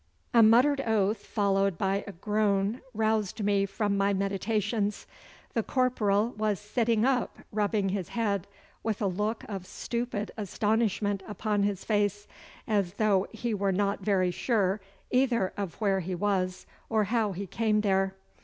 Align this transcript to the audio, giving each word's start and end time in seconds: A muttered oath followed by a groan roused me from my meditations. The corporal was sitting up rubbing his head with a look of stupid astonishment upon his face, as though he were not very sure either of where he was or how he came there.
A 0.33 0.41
muttered 0.41 0.81
oath 0.81 1.23
followed 1.27 1.77
by 1.77 2.03
a 2.07 2.11
groan 2.11 2.81
roused 2.91 3.43
me 3.43 3.67
from 3.67 3.95
my 3.97 4.13
meditations. 4.15 5.05
The 5.53 5.61
corporal 5.61 6.29
was 6.29 6.59
sitting 6.59 7.05
up 7.05 7.37
rubbing 7.51 7.89
his 7.89 8.09
head 8.09 8.47
with 8.81 8.99
a 8.99 9.05
look 9.05 9.43
of 9.47 9.67
stupid 9.67 10.31
astonishment 10.37 11.21
upon 11.27 11.61
his 11.61 11.83
face, 11.85 12.27
as 12.67 12.93
though 12.93 13.27
he 13.31 13.53
were 13.53 13.71
not 13.71 13.99
very 13.99 14.31
sure 14.31 14.81
either 15.11 15.53
of 15.55 15.75
where 15.75 15.99
he 15.99 16.15
was 16.15 16.65
or 16.89 17.03
how 17.03 17.33
he 17.33 17.45
came 17.45 17.81
there. 17.81 18.15